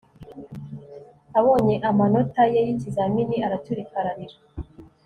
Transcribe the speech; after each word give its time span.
Abonye 1.39 1.75
amanota 1.89 2.41
ye 2.53 2.61
yikizamini 2.67 3.35
araturika 3.47 3.93
ararira 4.01 4.37